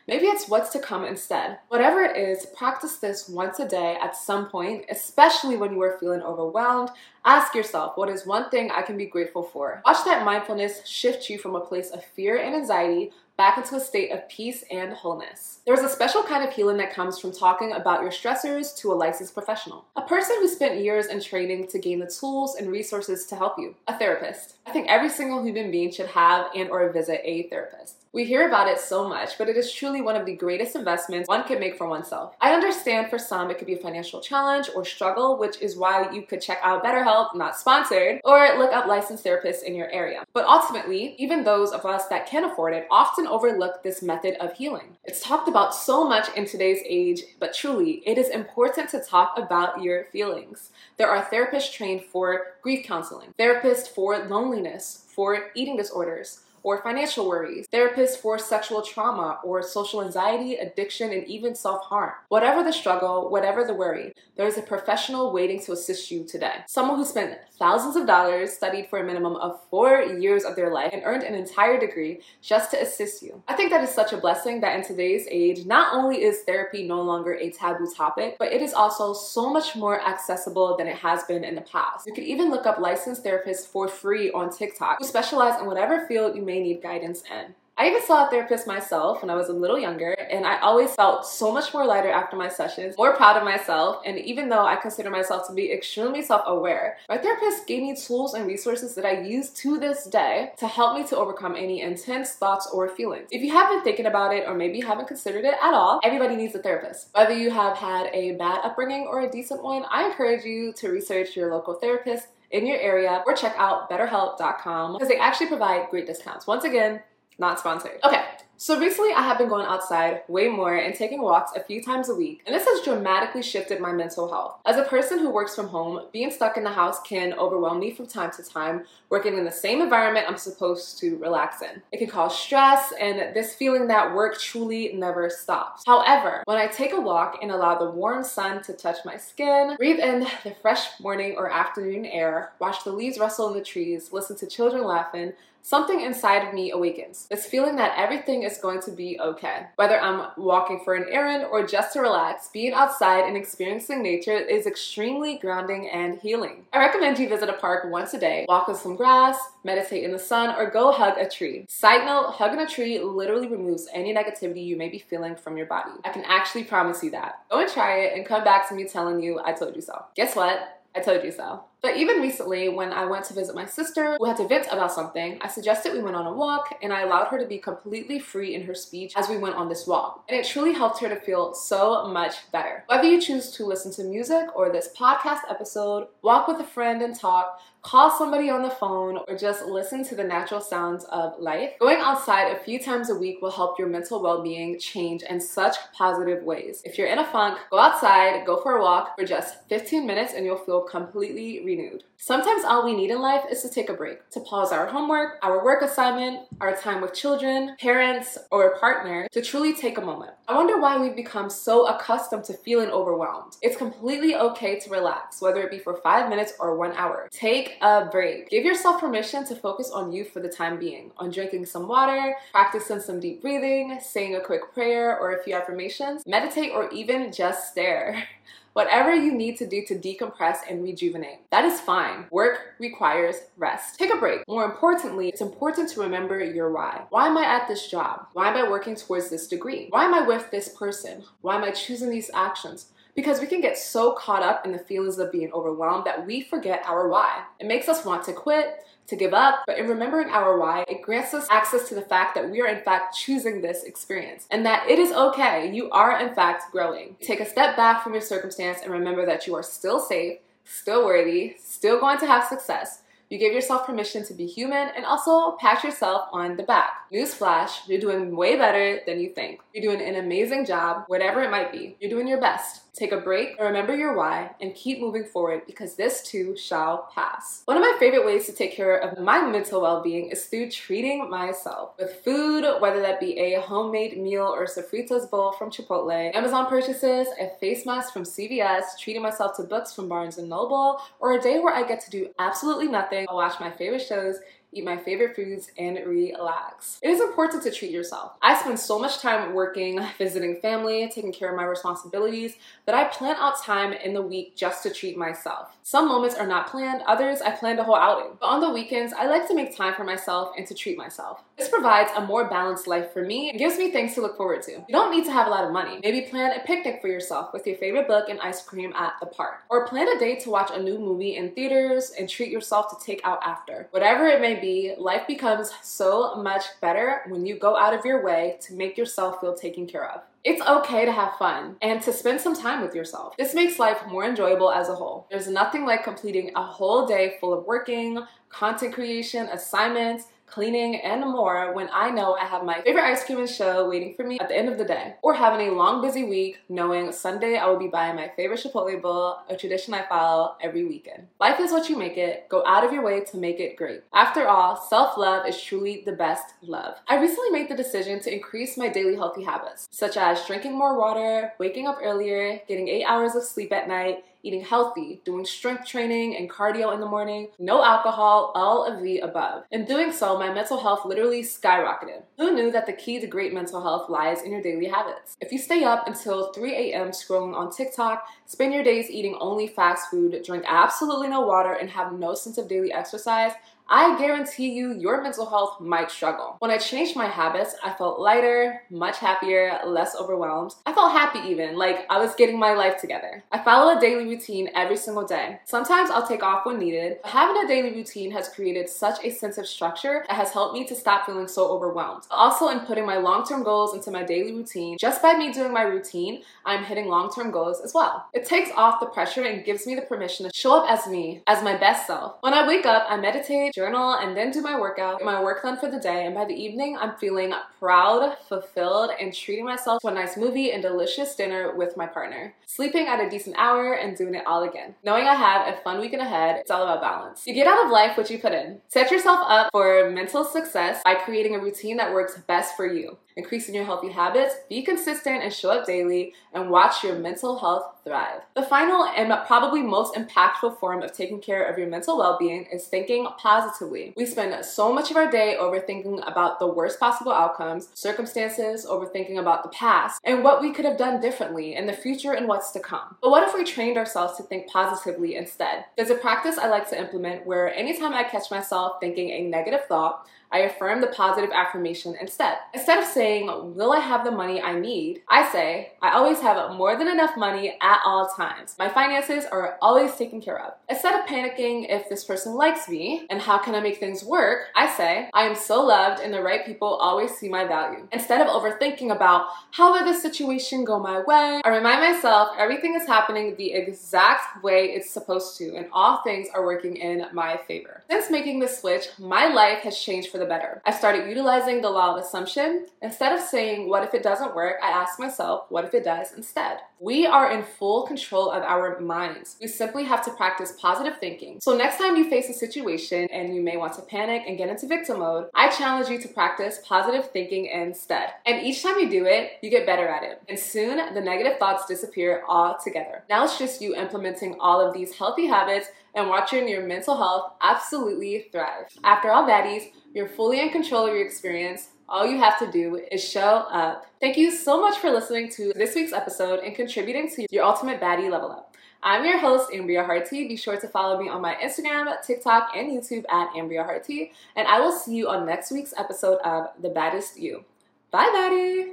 Maybe 0.06 0.26
it's 0.26 0.48
what's 0.48 0.70
to 0.70 0.78
come 0.78 1.04
instead. 1.04 1.58
Whatever 1.68 2.02
it 2.02 2.16
is, 2.16 2.46
practice 2.56 2.96
this 2.96 3.28
once 3.28 3.58
a 3.60 3.68
day 3.68 3.96
at 4.00 4.16
some 4.16 4.46
point, 4.48 4.84
especially 4.90 5.56
when 5.56 5.72
you 5.72 5.82
are 5.82 5.98
feeling 5.98 6.22
overwhelmed. 6.22 6.90
Ask 7.24 7.54
yourself, 7.54 7.96
what 7.96 8.08
is 8.08 8.26
one 8.26 8.50
thing 8.50 8.70
I 8.70 8.82
can 8.82 8.96
be 8.96 9.06
grateful 9.06 9.42
for? 9.42 9.82
Watch 9.84 10.04
that 10.04 10.24
mindfulness 10.24 10.86
shift 10.86 11.28
you 11.28 11.38
from 11.38 11.54
a 11.54 11.60
place 11.60 11.90
of 11.90 12.04
fear 12.04 12.38
and 12.38 12.54
anxiety 12.54 13.12
back 13.40 13.56
into 13.56 13.74
a 13.74 13.80
state 13.80 14.10
of 14.10 14.28
peace 14.28 14.64
and 14.70 14.92
wholeness. 14.92 15.60
There's 15.64 15.80
a 15.80 15.88
special 15.88 16.22
kind 16.22 16.46
of 16.46 16.52
healing 16.52 16.76
that 16.76 16.92
comes 16.92 17.18
from 17.18 17.32
talking 17.32 17.72
about 17.72 18.02
your 18.02 18.10
stressors 18.10 18.76
to 18.80 18.92
a 18.92 18.94
licensed 18.94 19.32
professional. 19.32 19.86
A 19.96 20.02
person 20.02 20.36
who 20.40 20.46
spent 20.46 20.82
years 20.82 21.06
in 21.06 21.22
training 21.22 21.68
to 21.68 21.78
gain 21.78 22.00
the 22.00 22.06
tools 22.06 22.56
and 22.56 22.70
resources 22.70 23.24
to 23.28 23.36
help 23.36 23.58
you. 23.58 23.76
A 23.88 23.98
therapist. 23.98 24.56
I 24.66 24.72
think 24.72 24.88
every 24.90 25.08
single 25.08 25.42
human 25.42 25.70
being 25.70 25.90
should 25.90 26.08
have 26.08 26.50
and 26.54 26.68
or 26.68 26.92
visit 26.92 27.22
a 27.24 27.44
therapist. 27.44 27.99
We 28.12 28.24
hear 28.24 28.48
about 28.48 28.66
it 28.66 28.80
so 28.80 29.08
much, 29.08 29.38
but 29.38 29.48
it 29.48 29.56
is 29.56 29.72
truly 29.72 30.00
one 30.00 30.16
of 30.16 30.26
the 30.26 30.34
greatest 30.34 30.74
investments 30.74 31.28
one 31.28 31.44
can 31.44 31.60
make 31.60 31.78
for 31.78 31.86
oneself. 31.86 32.34
I 32.40 32.52
understand 32.52 33.08
for 33.08 33.20
some 33.20 33.52
it 33.52 33.58
could 33.58 33.68
be 33.68 33.74
a 33.74 33.78
financial 33.78 34.20
challenge 34.20 34.68
or 34.74 34.84
struggle, 34.84 35.38
which 35.38 35.62
is 35.62 35.76
why 35.76 36.10
you 36.10 36.22
could 36.22 36.40
check 36.40 36.58
out 36.64 36.82
BetterHelp, 36.82 37.36
not 37.36 37.56
sponsored, 37.56 38.20
or 38.24 38.58
look 38.58 38.72
up 38.72 38.86
licensed 38.86 39.24
therapists 39.24 39.62
in 39.62 39.76
your 39.76 39.88
area. 39.92 40.24
But 40.32 40.44
ultimately, 40.46 41.14
even 41.18 41.44
those 41.44 41.70
of 41.70 41.86
us 41.86 42.08
that 42.08 42.26
can 42.26 42.42
afford 42.42 42.74
it 42.74 42.88
often 42.90 43.28
overlook 43.28 43.84
this 43.84 44.02
method 44.02 44.34
of 44.40 44.54
healing. 44.54 44.96
It's 45.04 45.22
talked 45.22 45.48
about 45.48 45.72
so 45.72 46.04
much 46.04 46.34
in 46.36 46.46
today's 46.46 46.82
age, 46.84 47.20
but 47.38 47.54
truly, 47.54 48.02
it 48.04 48.18
is 48.18 48.28
important 48.28 48.88
to 48.90 49.00
talk 49.00 49.38
about 49.38 49.84
your 49.84 50.06
feelings. 50.06 50.70
There 50.96 51.08
are 51.08 51.24
therapists 51.26 51.72
trained 51.72 52.02
for 52.06 52.56
grief 52.60 52.84
counseling, 52.84 53.34
therapists 53.38 53.86
for 53.86 54.18
loneliness, 54.18 55.04
for 55.14 55.50
eating 55.54 55.76
disorders 55.76 56.40
or 56.62 56.82
financial 56.82 57.28
worries, 57.28 57.66
therapists 57.72 58.16
for 58.16 58.38
sexual 58.38 58.82
trauma 58.82 59.38
or 59.44 59.62
social 59.62 60.02
anxiety, 60.02 60.56
addiction, 60.56 61.12
and 61.12 61.26
even 61.26 61.54
self 61.54 61.84
harm. 61.84 62.12
Whatever 62.28 62.62
the 62.62 62.72
struggle, 62.72 63.30
whatever 63.30 63.64
the 63.64 63.74
worry, 63.74 64.12
there 64.36 64.46
is 64.46 64.58
a 64.58 64.62
professional 64.62 65.32
waiting 65.32 65.60
to 65.60 65.72
assist 65.72 66.10
you 66.10 66.24
today. 66.24 66.64
Someone 66.66 66.96
who 66.96 67.04
spent 67.04 67.38
thousands 67.58 67.96
of 67.96 68.06
dollars, 68.06 68.52
studied 68.52 68.88
for 68.88 68.98
a 68.98 69.04
minimum 69.04 69.36
of 69.36 69.60
four 69.70 70.02
years 70.02 70.44
of 70.44 70.56
their 70.56 70.72
life, 70.72 70.90
and 70.92 71.02
earned 71.04 71.22
an 71.22 71.34
entire 71.34 71.78
degree 71.78 72.20
just 72.40 72.70
to 72.70 72.80
assist 72.80 73.22
you. 73.22 73.42
I 73.48 73.54
think 73.54 73.70
that 73.70 73.84
is 73.84 73.90
such 73.90 74.12
a 74.12 74.16
blessing 74.16 74.60
that 74.60 74.76
in 74.76 74.84
today's 74.84 75.26
age, 75.30 75.66
not 75.66 75.94
only 75.94 76.22
is 76.22 76.40
therapy 76.40 76.86
no 76.86 77.02
longer 77.02 77.34
a 77.34 77.50
taboo 77.50 77.92
topic, 77.94 78.36
but 78.38 78.52
it 78.52 78.62
is 78.62 78.72
also 78.72 79.12
so 79.12 79.50
much 79.50 79.76
more 79.76 80.00
accessible 80.00 80.76
than 80.76 80.86
it 80.86 80.96
has 80.96 81.24
been 81.24 81.44
in 81.44 81.54
the 81.54 81.60
past. 81.60 82.06
You 82.06 82.12
can 82.12 82.24
even 82.24 82.50
look 82.50 82.66
up 82.66 82.78
licensed 82.78 83.24
therapists 83.24 83.66
for 83.66 83.88
free 83.88 84.30
on 84.32 84.50
TikTok 84.50 84.98
who 84.98 85.06
specialize 85.06 85.60
in 85.60 85.66
whatever 85.66 86.06
field 86.06 86.36
you 86.36 86.42
may 86.50 86.60
need 86.60 86.82
guidance 86.82 87.22
in. 87.30 87.54
I 87.78 87.88
even 87.88 88.02
saw 88.04 88.26
a 88.26 88.30
therapist 88.30 88.66
myself 88.66 89.22
when 89.22 89.30
I 89.30 89.34
was 89.36 89.48
a 89.48 89.54
little 89.54 89.78
younger, 89.78 90.10
and 90.10 90.46
I 90.46 90.58
always 90.58 90.94
felt 90.94 91.24
so 91.24 91.50
much 91.50 91.72
more 91.72 91.86
lighter 91.86 92.10
after 92.10 92.36
my 92.36 92.48
sessions, 92.50 92.94
more 92.98 93.16
proud 93.16 93.38
of 93.38 93.42
myself, 93.42 94.02
and 94.04 94.18
even 94.18 94.50
though 94.50 94.66
I 94.66 94.76
consider 94.76 95.08
myself 95.08 95.46
to 95.46 95.54
be 95.54 95.72
extremely 95.72 96.20
self 96.20 96.42
aware, 96.44 96.98
my 97.08 97.16
therapist 97.16 97.66
gave 97.66 97.82
me 97.82 97.96
tools 97.96 98.34
and 98.34 98.46
resources 98.46 98.94
that 98.96 99.06
I 99.06 99.22
use 99.22 99.48
to 99.62 99.78
this 99.78 100.04
day 100.04 100.52
to 100.58 100.66
help 100.66 100.98
me 100.98 101.06
to 101.06 101.16
overcome 101.16 101.56
any 101.56 101.80
intense 101.80 102.32
thoughts 102.32 102.68
or 102.70 102.86
feelings. 102.86 103.28
If 103.30 103.40
you 103.40 103.52
have 103.52 103.70
been 103.70 103.82
thinking 103.82 104.06
about 104.06 104.34
it 104.34 104.44
or 104.46 104.54
maybe 104.54 104.80
haven't 104.80 105.08
considered 105.08 105.46
it 105.46 105.54
at 105.62 105.72
all, 105.72 106.00
everybody 106.04 106.36
needs 106.36 106.54
a 106.54 106.58
therapist. 106.58 107.08
Whether 107.14 107.38
you 107.38 107.50
have 107.50 107.78
had 107.78 108.10
a 108.12 108.32
bad 108.32 108.60
upbringing 108.62 109.06
or 109.08 109.22
a 109.22 109.30
decent 109.30 109.62
one, 109.62 109.84
I 109.90 110.04
encourage 110.08 110.44
you 110.44 110.74
to 110.74 110.90
research 110.90 111.34
your 111.34 111.50
local 111.50 111.74
therapist 111.74 112.26
in 112.50 112.66
your 112.66 112.78
area 112.78 113.22
or 113.26 113.34
check 113.34 113.54
out 113.56 113.88
betterhelp.com 113.90 114.94
because 114.94 115.08
they 115.08 115.18
actually 115.18 115.46
provide 115.46 115.88
great 115.90 116.06
discounts. 116.06 116.46
Once 116.46 116.64
again, 116.64 117.02
not 117.38 117.58
sponsored. 117.58 117.98
Okay, 118.04 118.24
so 118.62 118.78
recently 118.78 119.10
I 119.14 119.22
have 119.22 119.38
been 119.38 119.48
going 119.48 119.64
outside 119.64 120.20
way 120.28 120.46
more 120.48 120.76
and 120.76 120.94
taking 120.94 121.22
walks 121.22 121.52
a 121.56 121.64
few 121.64 121.82
times 121.82 122.10
a 122.10 122.14
week, 122.14 122.42
and 122.44 122.54
this 122.54 122.66
has 122.66 122.82
dramatically 122.82 123.42
shifted 123.42 123.80
my 123.80 123.90
mental 123.90 124.30
health. 124.30 124.58
As 124.66 124.76
a 124.76 124.84
person 124.84 125.18
who 125.18 125.30
works 125.30 125.56
from 125.56 125.68
home, 125.68 126.02
being 126.12 126.30
stuck 126.30 126.58
in 126.58 126.64
the 126.64 126.70
house 126.70 127.00
can 127.00 127.32
overwhelm 127.38 127.80
me 127.80 127.90
from 127.90 128.06
time 128.06 128.30
to 128.32 128.42
time, 128.42 128.84
working 129.08 129.38
in 129.38 129.46
the 129.46 129.50
same 129.50 129.80
environment 129.80 130.26
I'm 130.28 130.36
supposed 130.36 130.98
to 130.98 131.16
relax 131.16 131.62
in. 131.62 131.80
It 131.90 132.00
can 132.00 132.08
cause 132.08 132.38
stress 132.38 132.92
and 133.00 133.34
this 133.34 133.54
feeling 133.54 133.86
that 133.86 134.14
work 134.14 134.38
truly 134.38 134.92
never 134.92 135.30
stops. 135.30 135.82
However, 135.86 136.42
when 136.44 136.58
I 136.58 136.66
take 136.66 136.92
a 136.92 137.00
walk 137.00 137.38
and 137.40 137.50
allow 137.50 137.78
the 137.78 137.90
warm 137.90 138.22
sun 138.22 138.62
to 138.64 138.74
touch 138.74 138.98
my 139.06 139.16
skin, 139.16 139.76
breathe 139.78 140.00
in 140.00 140.26
the 140.44 140.54
fresh 140.60 141.00
morning 141.00 141.34
or 141.38 141.50
afternoon 141.50 142.04
air, 142.04 142.52
watch 142.58 142.84
the 142.84 142.92
leaves 142.92 143.18
rustle 143.18 143.48
in 143.48 143.54
the 143.54 143.64
trees, 143.64 144.12
listen 144.12 144.36
to 144.36 144.46
children 144.46 144.84
laughing, 144.84 145.32
something 145.62 146.00
inside 146.00 146.46
of 146.46 146.54
me 146.54 146.70
awakens. 146.70 147.26
This 147.30 147.46
feeling 147.46 147.76
that 147.76 147.96
everything 147.96 148.42
is 148.42 148.58
going 148.58 148.80
to 148.82 148.90
be 148.90 149.18
okay. 149.20 149.66
Whether 149.76 150.00
I'm 150.00 150.30
walking 150.36 150.80
for 150.84 150.94
an 150.94 151.06
errand 151.10 151.44
or 151.50 151.66
just 151.66 151.92
to 151.94 152.00
relax, 152.00 152.48
being 152.48 152.72
outside 152.72 153.24
and 153.26 153.36
experiencing 153.36 154.02
nature 154.02 154.36
is 154.36 154.66
extremely 154.66 155.38
grounding 155.38 155.88
and 155.88 156.18
healing. 156.18 156.66
I 156.72 156.78
recommend 156.78 157.18
you 157.18 157.28
visit 157.28 157.48
a 157.48 157.54
park 157.54 157.90
once 157.90 158.14
a 158.14 158.18
day, 158.18 158.46
walk 158.48 158.68
on 158.68 158.74
some 158.74 158.96
grass, 158.96 159.38
meditate 159.64 160.04
in 160.04 160.12
the 160.12 160.18
sun, 160.18 160.54
or 160.56 160.70
go 160.70 160.92
hug 160.92 161.18
a 161.18 161.28
tree. 161.28 161.66
Side 161.68 162.04
note, 162.04 162.32
hugging 162.32 162.60
a 162.60 162.66
tree 162.66 162.98
literally 163.00 163.48
removes 163.48 163.88
any 163.92 164.14
negativity 164.14 164.64
you 164.64 164.76
may 164.76 164.88
be 164.88 164.98
feeling 164.98 165.36
from 165.36 165.56
your 165.56 165.66
body. 165.66 165.92
I 166.04 166.10
can 166.10 166.24
actually 166.24 166.64
promise 166.64 167.02
you 167.02 167.10
that. 167.12 167.44
Go 167.50 167.60
and 167.60 167.70
try 167.70 168.00
it 168.00 168.16
and 168.16 168.26
come 168.26 168.44
back 168.44 168.68
to 168.68 168.74
me 168.74 168.84
telling 168.84 169.22
you 169.22 169.40
I 169.44 169.52
told 169.52 169.76
you 169.76 169.82
so. 169.82 170.04
Guess 170.14 170.36
what? 170.36 170.79
I 170.94 171.00
told 171.00 171.22
you 171.22 171.30
so. 171.30 171.64
But 171.82 171.96
even 171.96 172.20
recently, 172.20 172.68
when 172.68 172.92
I 172.92 173.06
went 173.06 173.24
to 173.26 173.34
visit 173.34 173.54
my 173.54 173.64
sister 173.64 174.16
who 174.18 174.26
had 174.26 174.36
to 174.36 174.46
vent 174.46 174.66
about 174.70 174.92
something, 174.92 175.38
I 175.40 175.48
suggested 175.48 175.94
we 175.94 176.02
went 176.02 176.16
on 176.16 176.26
a 176.26 176.32
walk 176.32 176.78
and 176.82 176.92
I 176.92 177.02
allowed 177.02 177.28
her 177.28 177.38
to 177.38 177.46
be 177.46 177.58
completely 177.58 178.18
free 178.18 178.54
in 178.54 178.64
her 178.64 178.74
speech 178.74 179.14
as 179.16 179.28
we 179.28 179.38
went 179.38 179.54
on 179.54 179.68
this 179.68 179.86
walk. 179.86 180.24
And 180.28 180.38
it 180.38 180.46
truly 180.46 180.74
helped 180.74 181.00
her 181.00 181.08
to 181.08 181.16
feel 181.16 181.54
so 181.54 182.06
much 182.08 182.50
better. 182.52 182.84
Whether 182.86 183.08
you 183.08 183.20
choose 183.20 183.50
to 183.52 183.64
listen 183.64 183.92
to 183.92 184.04
music 184.04 184.54
or 184.54 184.70
this 184.70 184.90
podcast 184.94 185.40
episode, 185.48 186.08
walk 186.22 186.48
with 186.48 186.60
a 186.60 186.64
friend 186.64 187.00
and 187.00 187.18
talk, 187.18 187.60
call 187.82 188.10
somebody 188.10 188.50
on 188.50 188.62
the 188.62 188.70
phone, 188.70 189.18
or 189.28 189.36
just 189.36 189.64
listen 189.64 190.04
to 190.04 190.14
the 190.14 190.24
natural 190.24 190.60
sounds 190.60 191.04
of 191.04 191.38
life, 191.38 191.72
going 191.80 191.98
outside 191.98 192.52
a 192.52 192.64
few 192.64 192.78
times 192.78 193.10
a 193.10 193.14
week 193.14 193.40
will 193.40 193.50
help 193.50 193.78
your 193.78 193.88
mental 193.88 194.22
well 194.22 194.42
being 194.42 194.78
change 194.78 195.22
in 195.22 195.40
such 195.40 195.76
positive 195.92 196.42
ways. 196.42 196.82
If 196.84 196.98
you're 196.98 197.06
in 197.06 197.18
a 197.18 197.26
funk, 197.26 197.58
go 197.70 197.78
outside, 197.78 198.44
go 198.46 198.60
for 198.60 198.76
a 198.76 198.82
walk 198.82 199.18
for 199.18 199.24
just 199.24 199.68
15 199.68 200.06
minutes, 200.06 200.32
and 200.34 200.44
you'll 200.44 200.56
feel 200.56 200.82
completely 200.82 201.64
renewed. 201.64 202.04
Sometimes 202.22 202.64
all 202.64 202.84
we 202.84 202.94
need 202.94 203.10
in 203.10 203.20
life 203.20 203.44
is 203.50 203.62
to 203.62 203.70
take 203.70 203.88
a 203.88 203.94
break, 203.94 204.28
to 204.30 204.40
pause 204.40 204.72
our 204.72 204.86
homework, 204.86 205.38
our 205.42 205.64
work 205.64 205.80
assignment, 205.80 206.40
our 206.60 206.76
time 206.76 207.00
with 207.00 207.14
children, 207.14 207.76
parents, 207.80 208.36
or 208.50 208.68
a 208.68 208.78
partner, 208.78 209.26
to 209.32 209.40
truly 209.40 209.72
take 209.72 209.96
a 209.96 210.02
moment. 210.02 210.32
I 210.46 210.54
wonder 210.54 210.78
why 210.78 210.98
we've 210.98 211.16
become 211.16 211.48
so 211.48 211.86
accustomed 211.86 212.44
to 212.44 212.52
feeling 212.52 212.90
overwhelmed. 212.90 213.56
It's 213.62 213.76
completely 213.76 214.34
okay 214.34 214.78
to 214.80 214.90
relax, 214.90 215.40
whether 215.40 215.62
it 215.62 215.70
be 215.70 215.78
for 215.78 215.94
five 215.94 216.28
minutes 216.28 216.52
or 216.60 216.76
one 216.76 216.92
hour. 216.92 217.26
Take 217.32 217.69
a 217.80 218.06
break. 218.06 218.48
Give 218.50 218.64
yourself 218.64 219.00
permission 219.00 219.44
to 219.46 219.56
focus 219.56 219.90
on 219.90 220.12
you 220.12 220.24
for 220.24 220.40
the 220.40 220.48
time 220.48 220.78
being, 220.78 221.10
on 221.16 221.30
drinking 221.30 221.66
some 221.66 221.88
water, 221.88 222.34
practicing 222.52 223.00
some 223.00 223.20
deep 223.20 223.42
breathing, 223.42 223.98
saying 224.00 224.36
a 224.36 224.40
quick 224.40 224.72
prayer 224.72 225.18
or 225.18 225.32
a 225.32 225.42
few 225.42 225.54
affirmations, 225.54 226.26
meditate, 226.26 226.72
or 226.72 226.90
even 226.90 227.32
just 227.32 227.70
stare. 227.70 228.24
whatever 228.72 229.14
you 229.14 229.32
need 229.32 229.56
to 229.58 229.66
do 229.66 229.84
to 229.84 229.98
decompress 229.98 230.58
and 230.68 230.82
rejuvenate. 230.82 231.38
That 231.50 231.64
is 231.64 231.80
fine. 231.80 232.26
Work 232.30 232.74
requires 232.78 233.36
rest. 233.56 233.98
Take 233.98 234.12
a 234.12 234.16
break. 234.16 234.46
More 234.46 234.64
importantly, 234.64 235.28
it's 235.28 235.40
important 235.40 235.90
to 235.90 236.00
remember 236.00 236.42
your 236.42 236.70
why. 236.70 237.02
Why 237.10 237.26
am 237.26 237.36
I 237.36 237.44
at 237.44 237.68
this 237.68 237.88
job? 237.90 238.26
Why 238.32 238.48
am 238.48 238.56
I 238.56 238.68
working 238.68 238.94
towards 238.94 239.28
this 239.28 239.48
degree? 239.48 239.88
Why 239.90 240.04
am 240.04 240.14
I 240.14 240.22
with 240.22 240.50
this 240.50 240.68
person? 240.68 241.24
Why 241.40 241.56
am 241.56 241.64
I 241.64 241.70
choosing 241.70 242.10
these 242.10 242.30
actions? 242.34 242.86
Because 243.14 243.40
we 243.40 243.46
can 243.46 243.60
get 243.60 243.76
so 243.76 244.12
caught 244.12 244.42
up 244.42 244.64
in 244.64 244.72
the 244.72 244.78
feelings 244.78 245.18
of 245.18 245.32
being 245.32 245.52
overwhelmed 245.52 246.04
that 246.06 246.26
we 246.26 246.40
forget 246.40 246.82
our 246.86 247.08
why. 247.08 247.42
It 247.58 247.66
makes 247.66 247.88
us 247.88 248.04
want 248.04 248.24
to 248.24 248.32
quit, 248.32 248.84
to 249.10 249.16
give 249.16 249.34
up, 249.34 249.64
but 249.66 249.76
in 249.76 249.88
remembering 249.88 250.30
our 250.30 250.56
why, 250.56 250.84
it 250.88 251.02
grants 251.02 251.34
us 251.34 251.46
access 251.50 251.88
to 251.88 251.94
the 251.94 252.00
fact 252.00 252.34
that 252.36 252.48
we 252.48 252.62
are 252.62 252.68
in 252.68 252.82
fact 252.82 253.16
choosing 253.16 253.60
this 253.60 253.82
experience 253.82 254.46
and 254.50 254.64
that 254.64 254.88
it 254.88 254.98
is 254.98 255.10
okay. 255.12 255.70
You 255.70 255.90
are 255.90 256.20
in 256.20 256.32
fact 256.32 256.70
growing. 256.72 257.16
Take 257.20 257.40
a 257.40 257.48
step 257.48 257.76
back 257.76 258.02
from 258.02 258.12
your 258.12 258.22
circumstance 258.22 258.78
and 258.82 258.92
remember 258.92 259.26
that 259.26 259.46
you 259.46 259.54
are 259.56 259.64
still 259.64 259.98
safe, 259.98 260.38
still 260.64 261.04
worthy, 261.04 261.56
still 261.60 261.98
going 261.98 262.18
to 262.18 262.26
have 262.26 262.44
success. 262.44 263.02
You 263.30 263.38
give 263.38 263.52
yourself 263.52 263.86
permission 263.86 264.24
to 264.26 264.34
be 264.34 264.44
human 264.44 264.88
and 264.96 265.06
also 265.06 265.52
pat 265.52 265.84
yourself 265.84 266.28
on 266.32 266.56
the 266.56 266.64
back. 266.64 267.08
Newsflash, 267.12 267.86
you're 267.86 268.00
doing 268.00 268.34
way 268.34 268.56
better 268.56 269.02
than 269.06 269.20
you 269.20 269.30
think. 269.32 269.60
You're 269.72 269.94
doing 269.94 270.04
an 270.04 270.16
amazing 270.16 270.66
job, 270.66 271.04
whatever 271.06 271.40
it 271.40 271.50
might 271.50 271.70
be. 271.70 271.96
You're 272.00 272.10
doing 272.10 272.26
your 272.26 272.40
best. 272.40 272.92
Take 272.92 273.12
a 273.12 273.20
break, 273.20 273.58
remember 273.60 273.96
your 273.96 274.16
why, 274.16 274.50
and 274.60 274.74
keep 274.74 275.00
moving 275.00 275.24
forward 275.24 275.62
because 275.64 275.94
this 275.94 276.22
too 276.22 276.56
shall 276.56 277.08
pass. 277.14 277.62
One 277.66 277.76
of 277.76 277.82
my 277.82 277.96
favorite 278.00 278.26
ways 278.26 278.46
to 278.46 278.52
take 278.52 278.72
care 278.72 278.96
of 278.96 279.16
my 279.18 279.42
mental 279.42 279.80
well 279.80 280.02
being 280.02 280.30
is 280.30 280.46
through 280.46 280.70
treating 280.70 281.30
myself 281.30 281.92
with 281.98 282.20
food, 282.24 282.64
whether 282.80 283.00
that 283.00 283.20
be 283.20 283.38
a 283.38 283.60
homemade 283.60 284.18
meal 284.18 284.42
or 284.42 284.66
sofritas 284.66 285.30
bowl 285.30 285.52
from 285.52 285.70
Chipotle, 285.70 286.34
Amazon 286.34 286.66
purchases, 286.66 287.28
a 287.40 287.50
face 287.60 287.86
mask 287.86 288.12
from 288.12 288.24
CVS, 288.24 288.98
treating 288.98 289.22
myself 289.22 289.56
to 289.56 289.62
books 289.62 289.94
from 289.94 290.08
Barnes 290.08 290.38
and 290.38 290.48
Noble, 290.48 291.00
or 291.20 291.34
a 291.34 291.40
day 291.40 291.60
where 291.60 291.72
I 291.72 291.86
get 291.86 292.00
to 292.00 292.10
do 292.10 292.30
absolutely 292.40 292.88
nothing. 292.88 293.19
I'll 293.28 293.36
watch 293.36 293.60
my 293.60 293.70
favorite 293.70 294.02
shows 294.02 294.36
eat 294.72 294.84
my 294.84 294.96
favorite 294.96 295.34
foods, 295.34 295.70
and 295.78 295.98
relax. 296.06 296.98
It 297.02 297.10
is 297.10 297.20
important 297.20 297.62
to 297.64 297.70
treat 297.70 297.90
yourself. 297.90 298.32
I 298.42 298.58
spend 298.58 298.78
so 298.78 298.98
much 298.98 299.18
time 299.18 299.52
working, 299.54 300.00
visiting 300.18 300.60
family, 300.60 301.10
taking 301.12 301.32
care 301.32 301.50
of 301.50 301.56
my 301.56 301.64
responsibilities 301.64 302.56
that 302.86 302.94
I 302.94 303.04
plan 303.04 303.36
out 303.38 303.62
time 303.62 303.92
in 303.92 304.14
the 304.14 304.22
week 304.22 304.56
just 304.56 304.82
to 304.84 304.90
treat 304.90 305.16
myself. 305.16 305.76
Some 305.82 306.08
moments 306.08 306.36
are 306.36 306.46
not 306.46 306.68
planned, 306.68 307.02
others 307.06 307.40
I 307.40 307.50
plan 307.50 307.78
a 307.78 307.84
whole 307.84 307.96
outing. 307.96 308.36
But 308.40 308.46
on 308.46 308.60
the 308.60 308.70
weekends, 308.70 309.12
I 309.12 309.26
like 309.26 309.48
to 309.48 309.54
make 309.54 309.76
time 309.76 309.94
for 309.94 310.04
myself 310.04 310.52
and 310.56 310.66
to 310.66 310.74
treat 310.74 310.96
myself. 310.96 311.42
This 311.56 311.68
provides 311.68 312.10
a 312.16 312.24
more 312.24 312.48
balanced 312.48 312.86
life 312.86 313.12
for 313.12 313.22
me 313.22 313.50
and 313.50 313.58
gives 313.58 313.76
me 313.76 313.90
things 313.90 314.14
to 314.14 314.22
look 314.22 314.36
forward 314.36 314.62
to. 314.62 314.72
You 314.72 314.84
don't 314.88 315.10
need 315.10 315.24
to 315.26 315.32
have 315.32 315.46
a 315.46 315.50
lot 315.50 315.64
of 315.64 315.72
money. 315.72 316.00
Maybe 316.02 316.22
plan 316.22 316.58
a 316.58 316.64
picnic 316.64 317.00
for 317.02 317.08
yourself 317.08 317.52
with 317.52 317.66
your 317.66 317.76
favorite 317.76 318.06
book 318.06 318.28
and 318.28 318.40
ice 318.40 318.62
cream 318.62 318.92
at 318.94 319.14
the 319.20 319.26
park. 319.26 319.62
Or 319.68 319.86
plan 319.86 320.08
a 320.08 320.18
date 320.18 320.40
to 320.44 320.50
watch 320.50 320.70
a 320.72 320.82
new 320.82 320.98
movie 320.98 321.36
in 321.36 321.50
theaters 321.50 322.12
and 322.18 322.28
treat 322.28 322.50
yourself 322.50 322.88
to 322.90 323.04
take 323.04 323.20
out 323.24 323.40
after. 323.44 323.88
Whatever 323.90 324.26
it 324.26 324.40
may 324.40 324.59
be, 324.60 324.94
life 324.98 325.26
becomes 325.26 325.70
so 325.82 326.36
much 326.36 326.64
better 326.80 327.22
when 327.28 327.46
you 327.46 327.58
go 327.58 327.76
out 327.76 327.94
of 327.94 328.04
your 328.04 328.24
way 328.24 328.58
to 328.62 328.74
make 328.74 328.96
yourself 328.96 329.40
feel 329.40 329.54
taken 329.54 329.86
care 329.86 330.10
of. 330.10 330.22
It's 330.42 330.62
okay 330.62 331.04
to 331.04 331.12
have 331.12 331.36
fun 331.36 331.76
and 331.82 332.00
to 332.02 332.12
spend 332.12 332.40
some 332.40 332.56
time 332.56 332.80
with 332.80 332.94
yourself. 332.94 333.36
This 333.36 333.54
makes 333.54 333.78
life 333.78 334.06
more 334.06 334.24
enjoyable 334.24 334.72
as 334.72 334.88
a 334.88 334.94
whole. 334.94 335.26
There's 335.30 335.48
nothing 335.48 335.84
like 335.84 336.02
completing 336.02 336.52
a 336.56 336.62
whole 336.62 337.06
day 337.06 337.36
full 337.40 337.52
of 337.52 337.66
working, 337.66 338.18
content 338.48 338.94
creation, 338.94 339.48
assignments, 339.48 340.24
cleaning, 340.50 340.96
and 340.96 341.20
more 341.22 341.72
when 341.72 341.88
I 341.92 342.10
know 342.10 342.34
I 342.34 342.44
have 342.44 342.64
my 342.64 342.80
favorite 342.82 343.04
ice 343.04 343.24
cream 343.24 343.38
and 343.38 343.48
show 343.48 343.88
waiting 343.88 344.14
for 344.14 344.24
me 344.24 344.38
at 344.38 344.48
the 344.48 344.56
end 344.56 344.68
of 344.68 344.78
the 344.78 344.84
day. 344.84 345.14
Or 345.22 345.34
having 345.34 345.68
a 345.68 345.72
long, 345.72 346.02
busy 346.02 346.24
week 346.24 346.58
knowing 346.68 347.12
Sunday 347.12 347.56
I 347.56 347.66
will 347.66 347.78
be 347.78 347.88
buying 347.88 348.16
my 348.16 348.30
favorite 348.36 348.60
Chipotle 348.60 349.00
bowl, 349.00 349.38
a 349.48 349.56
tradition 349.56 349.94
I 349.94 350.06
follow 350.06 350.56
every 350.60 350.84
weekend. 350.84 351.28
Life 351.38 351.60
is 351.60 351.72
what 351.72 351.88
you 351.88 351.96
make 351.96 352.16
it. 352.16 352.48
Go 352.48 352.64
out 352.66 352.84
of 352.84 352.92
your 352.92 353.04
way 353.04 353.22
to 353.24 353.36
make 353.36 353.60
it 353.60 353.76
great. 353.76 354.02
After 354.12 354.48
all, 354.48 354.76
self 354.76 355.16
love 355.16 355.46
is 355.46 355.60
truly 355.60 356.02
the 356.04 356.12
best 356.12 356.54
love. 356.62 356.96
I 357.08 357.20
recently 357.20 357.50
made 357.50 357.68
the 357.68 357.76
decision 357.76 358.20
to 358.20 358.32
increase 358.32 358.76
my 358.76 358.88
daily 358.88 359.14
healthy 359.14 359.44
habits, 359.44 359.88
such 359.90 360.16
as 360.16 360.44
drinking 360.46 360.76
more 360.76 360.98
water, 360.98 361.52
waking 361.58 361.86
up 361.86 361.98
earlier, 362.02 362.60
getting 362.68 362.88
eight 362.88 363.04
hours 363.04 363.34
of 363.34 363.44
sleep 363.44 363.72
at 363.72 363.88
night, 363.88 364.24
eating 364.42 364.62
healthy, 364.62 365.20
doing 365.24 365.44
strength 365.44 365.86
training 365.86 366.36
and 366.36 366.50
cardio 366.50 366.92
in 366.94 367.00
the 367.00 367.06
morning, 367.06 367.48
no 367.58 367.84
alcohol, 367.84 368.52
all 368.54 368.84
of 368.84 369.02
the 369.02 369.18
above. 369.18 369.64
In 369.70 369.84
doing 369.84 370.12
so, 370.12 370.38
my 370.38 370.52
mental 370.52 370.80
health 370.80 371.04
literally 371.04 371.42
skyrocketed. 371.42 372.22
Who 372.38 372.54
knew 372.54 372.70
that 372.70 372.86
the 372.86 372.92
key 372.92 373.20
to 373.20 373.26
great 373.26 373.52
mental 373.52 373.82
health 373.82 374.08
lies 374.08 374.42
in 374.42 374.52
your 374.52 374.62
daily 374.62 374.86
habits? 374.86 375.36
If 375.40 375.52
you 375.52 375.58
stay 375.58 375.84
up 375.84 376.06
until 376.06 376.52
3 376.52 376.72
a.m. 376.74 377.08
scrolling 377.08 377.54
on 377.54 377.70
TikTok, 377.70 378.26
spend 378.46 378.72
your 378.72 378.84
days 378.84 379.10
eating 379.10 379.36
only 379.40 379.66
fast 379.68 380.10
food, 380.10 380.42
drink 380.44 380.64
absolutely 380.66 381.28
no 381.28 381.42
water, 381.42 381.72
and 381.72 381.90
have 381.90 382.12
no 382.12 382.34
sense 382.34 382.58
of 382.58 382.68
daily 382.68 382.92
exercise, 382.92 383.52
I 383.92 384.16
guarantee 384.16 384.70
you 384.70 384.94
your 384.94 385.20
mental 385.20 385.50
health 385.50 385.80
might 385.80 386.12
struggle. 386.12 386.54
When 386.60 386.70
I 386.70 386.78
changed 386.78 387.16
my 387.16 387.26
habits, 387.26 387.74
I 387.82 387.92
felt 387.92 388.20
lighter, 388.20 388.82
much 388.88 389.18
happier, 389.18 389.80
less 389.84 390.14
overwhelmed. 390.14 390.74
I 390.86 390.92
felt 390.92 391.10
happy 391.10 391.40
even, 391.40 391.76
like 391.76 392.06
I 392.08 392.20
was 392.20 392.36
getting 392.36 392.56
my 392.56 392.72
life 392.72 393.00
together. 393.00 393.42
I 393.50 393.58
follow 393.58 393.96
a 393.96 394.00
daily 394.00 394.26
routine 394.26 394.70
every 394.76 394.96
single 394.96 395.26
day. 395.26 395.58
Sometimes 395.64 396.08
I'll 396.08 396.26
take 396.26 396.44
off 396.44 396.66
when 396.66 396.78
needed. 396.78 397.18
Having 397.24 397.64
a 397.64 397.66
daily 397.66 397.90
routine 397.90 398.30
has 398.30 398.48
created 398.48 398.88
such 398.88 399.24
a 399.24 399.30
sense 399.30 399.58
of 399.58 399.66
structure 399.66 400.24
that 400.28 400.36
has 400.36 400.52
helped 400.52 400.74
me 400.74 400.86
to 400.86 400.94
stop 400.94 401.26
feeling 401.26 401.48
so 401.48 401.66
overwhelmed. 401.66 402.22
Also, 402.30 402.68
in 402.68 402.80
putting 402.80 403.04
my 403.04 403.16
long 403.16 403.44
term 403.44 403.64
goals 403.64 403.92
into 403.92 404.12
my 404.12 404.22
daily 404.22 404.52
routine, 404.52 404.98
just 405.00 405.20
by 405.20 405.34
me 405.34 405.52
doing 405.52 405.72
my 405.72 405.82
routine, 405.82 406.44
I'm 406.64 406.84
hitting 406.84 407.08
long 407.08 407.32
term 407.32 407.50
goals 407.50 407.80
as 407.80 407.92
well. 407.92 408.28
It 408.34 408.46
takes 408.46 408.70
off 408.76 409.00
the 409.00 409.06
pressure 409.06 409.42
and 409.42 409.64
gives 409.64 409.84
me 409.84 409.96
the 409.96 410.02
permission 410.02 410.46
to 410.46 410.52
show 410.54 410.80
up 410.80 410.88
as 410.88 411.08
me, 411.08 411.42
as 411.48 411.64
my 411.64 411.76
best 411.76 412.06
self. 412.06 412.36
When 412.42 412.54
I 412.54 412.68
wake 412.68 412.86
up, 412.86 413.06
I 413.08 413.16
meditate, 413.16 413.72
journal, 413.80 414.12
and 414.12 414.36
then 414.36 414.50
do 414.50 414.60
my 414.60 414.78
workout, 414.78 415.22
my 415.24 415.42
work 415.42 415.62
done 415.62 415.78
for 415.78 415.90
the 415.90 415.98
day, 415.98 416.26
and 416.26 416.34
by 416.34 416.44
the 416.44 416.52
evening, 416.52 416.98
I'm 417.00 417.14
feeling 417.16 417.54
proud, 417.78 418.36
fulfilled, 418.46 419.10
and 419.18 419.32
treating 419.32 419.64
myself 419.64 420.02
to 420.02 420.08
a 420.08 420.14
nice 420.14 420.36
movie 420.36 420.70
and 420.72 420.82
delicious 420.82 421.34
dinner 421.34 421.74
with 421.74 421.96
my 421.96 422.06
partner. 422.06 422.54
Sleeping 422.66 423.06
at 423.06 423.24
a 423.24 423.30
decent 423.30 423.56
hour 423.56 423.94
and 423.94 424.18
doing 424.18 424.34
it 424.34 424.46
all 424.46 424.64
again. 424.64 424.94
Knowing 425.02 425.26
I 425.26 425.34
have 425.34 425.66
a 425.66 425.80
fun 425.80 425.98
weekend 425.98 426.20
ahead, 426.20 426.56
it's 426.60 426.70
all 426.70 426.82
about 426.82 427.00
balance. 427.00 427.46
You 427.46 427.54
get 427.54 427.66
out 427.66 427.86
of 427.86 427.90
life 427.90 428.18
what 428.18 428.28
you 428.28 428.38
put 428.38 428.52
in. 428.52 428.82
Set 428.88 429.10
yourself 429.10 429.40
up 429.48 429.70
for 429.72 430.10
mental 430.10 430.44
success 430.44 431.00
by 431.02 431.14
creating 431.14 431.54
a 431.54 431.58
routine 431.58 431.96
that 431.96 432.12
works 432.12 432.36
best 432.46 432.76
for 432.76 432.86
you 432.86 433.16
increasing 433.36 433.74
your 433.74 433.84
healthy 433.84 434.10
habits, 434.10 434.54
be 434.68 434.82
consistent 434.82 435.42
and 435.42 435.52
show 435.52 435.70
up 435.70 435.86
daily, 435.86 436.34
and 436.52 436.70
watch 436.70 437.02
your 437.02 437.18
mental 437.18 437.58
health 437.58 437.84
thrive. 438.04 438.42
The 438.54 438.62
final 438.62 439.04
and 439.04 439.32
probably 439.46 439.82
most 439.82 440.14
impactful 440.14 440.78
form 440.78 441.02
of 441.02 441.12
taking 441.12 441.40
care 441.40 441.64
of 441.64 441.78
your 441.78 441.88
mental 441.88 442.18
well 442.18 442.36
being 442.38 442.66
is 442.72 442.86
thinking 442.86 443.26
positively. 443.38 444.12
We 444.16 444.26
spend 444.26 444.64
so 444.64 444.92
much 444.92 445.10
of 445.10 445.16
our 445.16 445.30
day 445.30 445.56
overthinking 445.60 446.28
about 446.30 446.58
the 446.58 446.66
worst 446.66 447.00
possible 447.00 447.32
outcomes, 447.32 447.88
circumstances, 447.94 448.86
overthinking 448.86 449.38
about 449.38 449.62
the 449.62 449.68
past, 449.70 450.20
and 450.24 450.44
what 450.44 450.60
we 450.60 450.72
could 450.72 450.84
have 450.84 450.98
done 450.98 451.20
differently 451.20 451.74
in 451.74 451.86
the 451.86 451.92
future 451.92 452.32
and 452.32 452.48
what's 452.48 452.72
to 452.72 452.80
come. 452.80 453.16
But 453.20 453.30
what 453.30 453.46
if 453.46 453.54
we 453.54 453.64
trained 453.64 453.98
ourselves 453.98 454.36
to 454.36 454.42
think 454.42 454.68
positively 454.68 455.36
instead? 455.36 455.84
There's 455.96 456.10
a 456.10 456.14
practice 456.14 456.58
I 456.58 456.68
like 456.68 456.88
to 456.90 456.98
implement 456.98 457.46
where 457.46 457.74
anytime 457.74 458.14
I 458.14 458.24
catch 458.24 458.50
myself 458.50 458.96
thinking 459.00 459.30
a 459.30 459.42
negative 459.42 459.84
thought, 459.86 460.26
I 460.52 460.60
affirm 460.60 461.00
the 461.00 461.06
positive 461.08 461.50
affirmation 461.54 462.16
instead. 462.20 462.56
Instead 462.74 462.98
of 462.98 463.04
saying, 463.04 463.46
Will 463.74 463.92
I 463.92 464.00
have 464.00 464.24
the 464.24 464.30
money 464.30 464.60
I 464.60 464.78
need? 464.78 465.22
I 465.28 465.50
say, 465.50 465.92
I 466.02 466.12
always 466.12 466.40
have 466.40 466.76
more 466.76 466.96
than 466.96 467.08
enough 467.08 467.36
money 467.36 467.76
at 467.80 468.00
all 468.04 468.28
times. 468.28 468.74
My 468.78 468.88
finances 468.88 469.44
are 469.50 469.78
always 469.80 470.14
taken 470.16 470.40
care 470.40 470.60
of. 470.60 470.74
Instead 470.88 471.14
of 471.14 471.26
panicking 471.26 471.86
if 471.88 472.08
this 472.08 472.24
person 472.24 472.54
likes 472.54 472.88
me 472.88 473.26
and 473.30 473.40
how 473.40 473.58
can 473.58 473.74
I 473.74 473.80
make 473.80 473.98
things 473.98 474.24
work, 474.24 474.66
I 474.74 474.90
say, 474.94 475.30
I 475.32 475.44
am 475.44 475.54
so 475.54 475.84
loved 475.84 476.20
and 476.20 476.34
the 476.34 476.42
right 476.42 476.66
people 476.66 476.88
always 476.88 477.30
see 477.32 477.48
my 477.48 477.64
value. 477.64 478.06
Instead 478.12 478.40
of 478.40 478.48
overthinking 478.48 479.14
about 479.14 479.46
how 479.70 479.92
will 479.92 480.04
this 480.04 480.22
situation 480.22 480.84
go 480.84 480.98
my 480.98 481.20
way, 481.20 481.60
I 481.64 481.68
remind 481.68 482.00
myself 482.00 482.56
everything 482.58 482.94
is 482.94 483.06
happening 483.06 483.54
the 483.56 483.72
exact 483.72 484.62
way 484.64 484.86
it's 484.86 485.10
supposed 485.10 485.56
to 485.58 485.76
and 485.76 485.86
all 485.92 486.22
things 486.22 486.48
are 486.54 486.64
working 486.64 486.96
in 486.96 487.26
my 487.32 487.56
favor. 487.68 488.02
Since 488.10 488.30
making 488.30 488.58
this 488.58 488.80
switch, 488.80 489.08
my 489.18 489.46
life 489.46 489.80
has 489.80 489.98
changed 489.98 490.30
for 490.30 490.39
the 490.40 490.46
better. 490.46 490.82
I 490.84 490.92
started 490.92 491.28
utilizing 491.28 491.80
the 491.80 491.90
law 491.90 492.16
of 492.16 492.22
assumption. 492.22 492.86
Instead 493.02 493.32
of 493.32 493.40
saying, 493.40 493.88
what 493.88 494.02
if 494.02 494.14
it 494.14 494.22
doesn't 494.22 494.54
work, 494.54 494.76
I 494.82 494.90
ask 494.90 495.20
myself, 495.20 495.66
what 495.68 495.84
if 495.84 495.94
it 495.94 496.04
does 496.04 496.32
instead? 496.36 496.78
We 496.98 497.26
are 497.26 497.50
in 497.50 497.62
full 497.62 498.06
control 498.06 498.50
of 498.50 498.62
our 498.62 499.00
minds. 499.00 499.56
We 499.60 499.68
simply 499.68 500.04
have 500.04 500.24
to 500.24 500.30
practice 500.32 500.74
positive 500.78 501.18
thinking. 501.18 501.58
So 501.60 501.76
next 501.76 501.98
time 501.98 502.16
you 502.16 502.28
face 502.28 502.48
a 502.50 502.52
situation 502.52 503.28
and 503.32 503.54
you 503.54 503.62
may 503.62 503.76
want 503.76 503.94
to 503.94 504.02
panic 504.02 504.42
and 504.46 504.58
get 504.58 504.68
into 504.68 504.86
victim 504.86 505.20
mode, 505.20 505.48
I 505.54 505.70
challenge 505.70 506.10
you 506.10 506.20
to 506.20 506.28
practice 506.28 506.80
positive 506.84 507.30
thinking 507.30 507.66
instead. 507.66 508.30
And 508.44 508.62
each 508.66 508.82
time 508.82 508.98
you 508.98 509.08
do 509.08 509.24
it, 509.24 509.52
you 509.62 509.70
get 509.70 509.86
better 509.86 510.08
at 510.08 510.24
it. 510.24 510.42
And 510.48 510.58
soon 510.58 511.14
the 511.14 511.20
negative 511.20 511.58
thoughts 511.58 511.86
disappear 511.86 512.42
altogether. 512.48 513.24
Now 513.30 513.44
it's 513.44 513.58
just 513.58 513.80
you 513.80 513.94
implementing 513.94 514.56
all 514.60 514.80
of 514.80 514.92
these 514.92 515.14
healthy 515.14 515.46
habits 515.46 515.88
and 516.14 516.28
watching 516.28 516.68
your 516.68 516.86
mental 516.86 517.16
health 517.16 517.52
absolutely 517.60 518.48
thrive. 518.52 518.86
After 519.04 519.30
all, 519.30 519.46
baddies, 519.46 519.90
you're 520.12 520.28
fully 520.28 520.60
in 520.60 520.70
control 520.70 521.06
of 521.06 521.14
your 521.14 521.24
experience. 521.24 521.88
All 522.08 522.26
you 522.26 522.38
have 522.38 522.58
to 522.58 522.70
do 522.70 523.00
is 523.12 523.22
show 523.22 523.40
up. 523.70 524.06
Thank 524.20 524.36
you 524.36 524.50
so 524.50 524.80
much 524.80 524.98
for 524.98 525.10
listening 525.10 525.48
to 525.50 525.72
this 525.74 525.94
week's 525.94 526.12
episode 526.12 526.60
and 526.60 526.74
contributing 526.74 527.30
to 527.36 527.46
your 527.50 527.64
ultimate 527.64 528.00
baddie 528.00 528.30
level 528.30 528.50
up. 528.50 528.74
I'm 529.02 529.24
your 529.24 529.38
host, 529.38 529.70
Ambria 529.70 530.04
Hartie. 530.04 530.48
Be 530.48 530.56
sure 530.56 530.76
to 530.76 530.88
follow 530.88 531.22
me 531.22 531.28
on 531.28 531.40
my 531.40 531.54
Instagram, 531.54 532.12
TikTok, 532.26 532.72
and 532.76 532.90
YouTube 532.90 533.24
at 533.30 533.50
Ambria 533.52 533.84
Hartie. 533.84 534.32
And 534.56 534.66
I 534.66 534.80
will 534.80 534.92
see 534.92 535.14
you 535.14 535.28
on 535.28 535.46
next 535.46 535.70
week's 535.70 535.94
episode 535.96 536.38
of 536.38 536.68
The 536.82 536.90
Baddest 536.90 537.38
You. 537.38 537.64
Bye, 538.10 538.30
baddie! 538.34 538.88